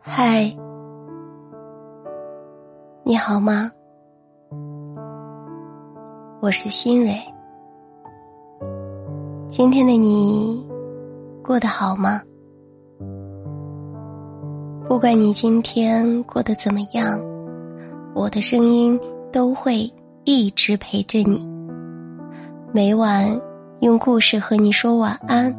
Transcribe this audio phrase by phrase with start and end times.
[0.00, 0.50] 嗨，
[3.04, 3.70] 你好吗？
[6.40, 7.20] 我是新蕊。
[9.48, 10.64] 今天的你
[11.44, 12.22] 过得好吗？
[14.88, 17.20] 不管你今天过得怎么样，
[18.14, 18.98] 我的声音
[19.32, 19.92] 都会
[20.24, 21.46] 一直陪着你。
[22.72, 23.28] 每晚
[23.80, 25.54] 用故事和你说晚安。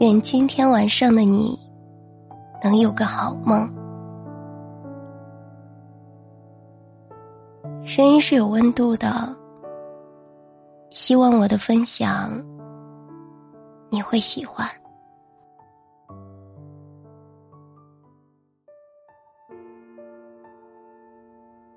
[0.00, 1.58] 愿今天晚上的你
[2.66, 3.60] 能有个好梦。
[7.84, 9.32] 声音是有温度的，
[10.90, 12.28] 希望我的分享
[13.88, 14.68] 你会喜欢。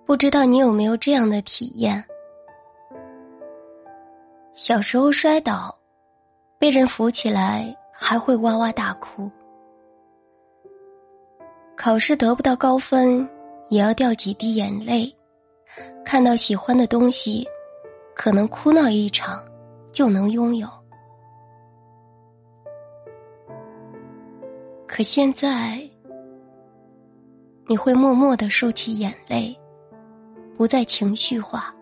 [0.07, 2.03] 不知道你有没有这样的体验？
[4.55, 5.77] 小时候摔倒，
[6.57, 7.75] 被人扶起来。
[8.01, 9.29] 还会哇哇大哭，
[11.81, 13.25] 考试得不到高分，
[13.69, 15.09] 也要掉几滴眼泪；
[16.03, 17.47] 看到喜欢的东西，
[18.13, 19.41] 可能哭闹一场
[19.93, 20.67] 就能拥有。
[24.85, 25.79] 可现在，
[27.65, 29.57] 你会默默的收起眼泪，
[30.57, 31.73] 不再情绪化，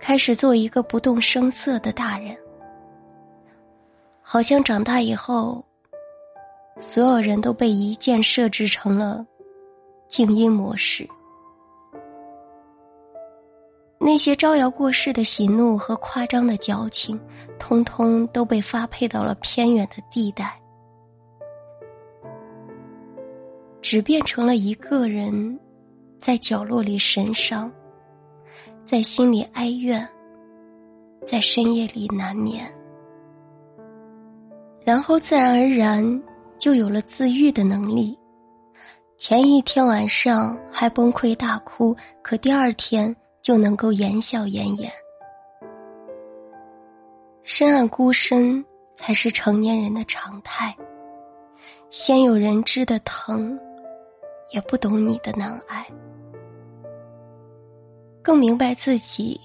[0.00, 2.34] 开始做一个不动声色的大人。
[4.22, 5.62] 好像长大以后，
[6.82, 9.24] 所有人都被一键设置成了
[10.08, 11.08] 静音模式。
[14.00, 17.18] 那些招摇过市的喜怒和夸张的矫情，
[17.56, 20.60] 通通都被发配到了偏远的地带，
[23.80, 25.58] 只变成了一个人
[26.18, 27.72] 在角落里神伤，
[28.84, 30.06] 在心里哀怨，
[31.24, 32.70] 在深夜里难眠。
[34.84, 36.22] 然后自然而然
[36.62, 38.16] 就有了自愈的能力。
[39.18, 41.92] 前一天晚上还崩溃大哭，
[42.22, 44.88] 可第二天就能够言笑晏晏。
[47.42, 48.64] 深爱孤身
[48.94, 50.72] 才是成年人的常态。
[51.90, 53.58] 先有人知的疼，
[54.52, 55.84] 也不懂你的难挨，
[58.22, 59.40] 更明白自己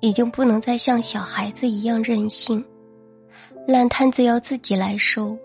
[0.00, 2.64] 已经不能再像小孩子一样任性。
[3.66, 5.36] 烂摊子要自己来收，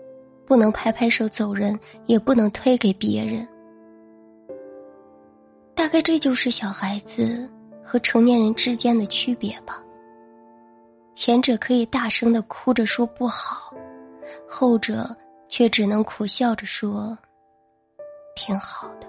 [0.46, 3.46] 不能拍拍手走人，也不能推给别人。
[5.74, 7.48] 大概这就是小孩子
[7.82, 9.82] 和成年人之间的区别吧。
[11.14, 13.72] 前者可以大声的哭着说不好，
[14.48, 15.16] 后者
[15.48, 17.16] 却只能苦笑着说
[18.34, 19.06] 挺好的。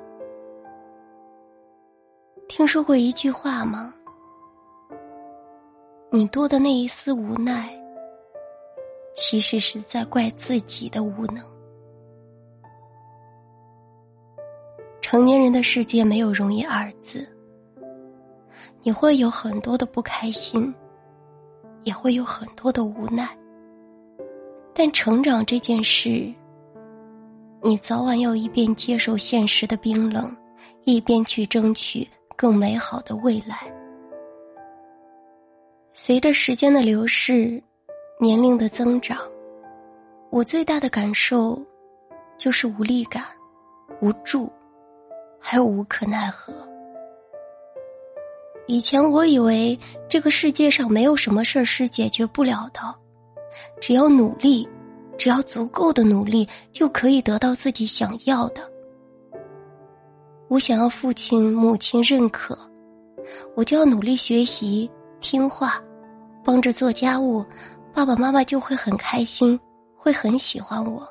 [2.47, 3.93] 听说过一句话吗？
[6.11, 7.73] 你多的那一丝无奈。
[9.15, 11.43] 其实是在怪自己的无能。
[15.01, 17.25] 成年人的世界没有容易二字，
[18.83, 20.73] 你会有很多的不开心，
[21.83, 23.25] 也会有很多的无奈。
[24.73, 26.29] 但成长这件事，
[27.61, 30.35] 你早晚要一边接受现实的冰冷，
[30.83, 32.05] 一边去争取
[32.35, 33.71] 更美好的未来。
[35.93, 37.63] 随着时间的流逝。
[38.17, 39.17] 年龄的增长，
[40.29, 41.61] 我最大的感受
[42.37, 43.25] 就是无力感、
[43.99, 44.49] 无助，
[45.37, 46.53] 还有无可奈何。
[48.67, 49.77] 以前我以为
[50.07, 52.79] 这个世界上没有什么事儿是解决不了的，
[53.81, 54.65] 只要努力，
[55.17, 58.61] 只要足够的努力，就可以得到自己想要的。
[60.47, 62.57] 我想要父亲、母亲认可，
[63.55, 64.89] 我就要努力学习、
[65.19, 65.83] 听话，
[66.45, 67.43] 帮着做家务。
[67.95, 69.57] 爸爸妈妈就会很开心，
[69.97, 71.07] 会很喜欢我。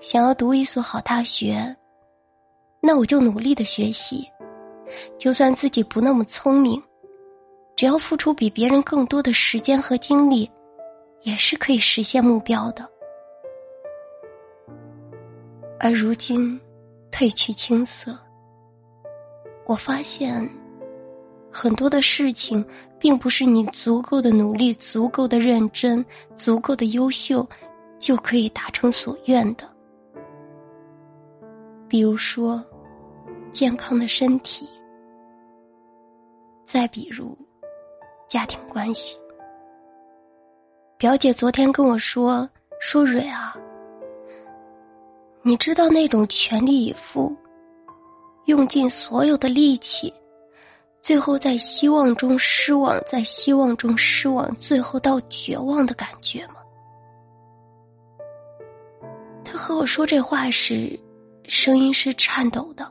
[0.00, 1.76] 想要读一所好大学，
[2.80, 4.28] 那我就努力的学习，
[5.16, 6.82] 就算自己不那么聪明，
[7.76, 10.50] 只要付出比别人更多的时间和精力，
[11.20, 12.84] 也是可以实现目标的。
[15.78, 16.60] 而如今，
[17.12, 18.18] 褪去青涩，
[19.64, 20.61] 我发现。
[21.52, 22.64] 很多的事情，
[22.98, 26.04] 并不是你足够的努力、足够的认真、
[26.34, 27.46] 足够的优秀，
[27.98, 29.68] 就可以达成所愿的。
[31.86, 32.64] 比如说，
[33.52, 34.66] 健康的身体；
[36.64, 37.36] 再比如，
[38.28, 39.18] 家庭关系。
[40.96, 42.48] 表姐昨天跟我说
[42.80, 43.54] ：“说蕊啊，
[45.42, 47.36] 你知道那种全力以赴，
[48.46, 50.10] 用尽所有的力气。”
[51.02, 56.54] 最后，在希望中失望，在希望中失望，最后到绝望的感觉吗？
[59.44, 60.96] 他和我说这话时，
[61.48, 62.88] 声音是颤抖的，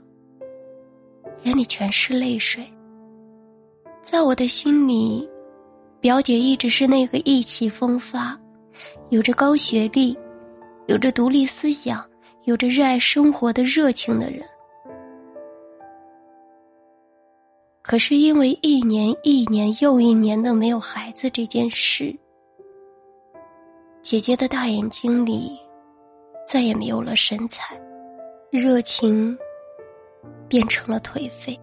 [1.44, 2.70] 眼里全是泪水。
[4.04, 5.28] 在我的心里，
[6.02, 8.38] 表姐一直是那个意气风发、
[9.10, 10.18] 有着高学历、
[10.88, 12.06] 有着独立思想、
[12.44, 14.44] 有着热爱生活的热情的人。
[17.92, 22.18] 可是因为一年一年又一年的没有孩子这件事，
[24.02, 25.60] 姐姐的大眼睛里
[26.48, 27.78] 再也没有了神采，
[28.50, 29.38] 热情
[30.48, 31.60] 变成了颓废。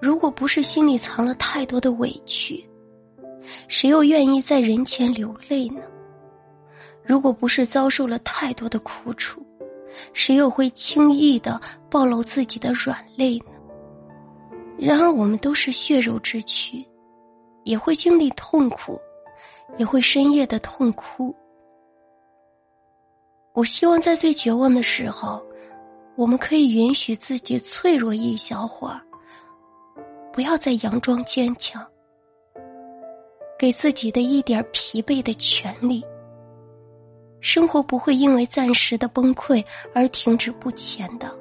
[0.00, 2.64] 如果不是心里藏了太多的委屈，
[3.66, 5.82] 谁又愿意在人前流泪呢？
[7.02, 9.44] 如果不是遭受了太多的苦楚。
[10.12, 13.46] 谁又会轻易的暴露自己的软肋呢？
[14.78, 16.84] 然而，我们都是血肉之躯，
[17.64, 18.98] 也会经历痛苦，
[19.76, 21.34] 也会深夜的痛哭。
[23.52, 25.44] 我希望在最绝望的时候，
[26.16, 29.00] 我们可以允许自己脆弱一小会儿，
[30.32, 31.86] 不要再佯装坚强，
[33.58, 36.02] 给自己的一点疲惫的权利。
[37.40, 39.64] 生活不会因为暂时的崩溃
[39.94, 41.34] 而停止不前的，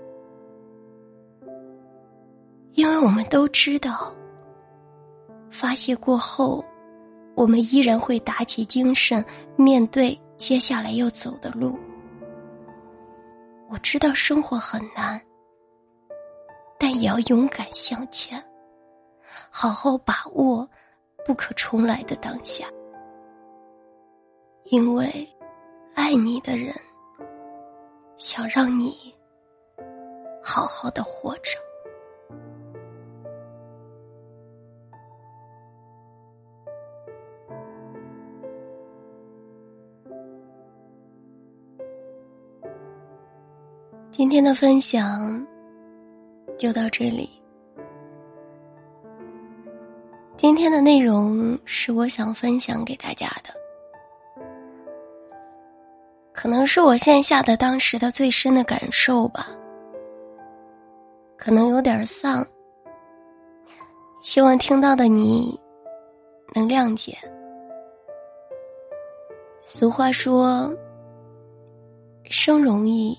[2.73, 4.15] 因为我们都知道，
[5.51, 6.63] 发泄过后，
[7.35, 9.23] 我们依然会打起精神
[9.57, 11.77] 面对接下来要走的路。
[13.69, 15.21] 我知道生活很难，
[16.79, 18.41] 但也要勇敢向前，
[19.51, 20.67] 好好把握
[21.25, 22.65] 不可重来的当下，
[24.63, 25.27] 因为。
[25.99, 26.73] 爱你的人，
[28.17, 29.13] 想让你
[30.41, 31.51] 好好的活着。
[44.09, 45.45] 今天的分享
[46.57, 47.29] 就到这里。
[50.37, 53.53] 今天的内容是我想分享给大家的。
[56.41, 59.47] 可能是我线下的当时的最深的感受吧，
[61.35, 62.47] 可能有点丧，
[64.23, 65.59] 希望听到的你
[66.55, 67.17] 能谅解。
[69.65, 70.73] 俗话说
[72.23, 73.13] ：“生容易，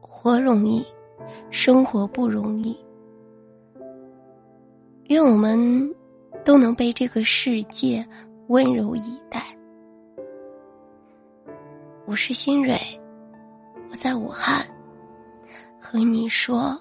[0.00, 0.82] 活容易，
[1.50, 2.74] 生活不容易。”
[5.08, 5.94] 愿我们
[6.42, 8.02] 都能被这个世界
[8.48, 9.54] 温柔以待。
[12.06, 12.78] 我是新蕊，
[13.90, 14.66] 我在武汉，
[15.80, 16.78] 和你说。